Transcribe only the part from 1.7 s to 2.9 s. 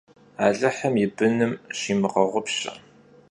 şimığeğupşe.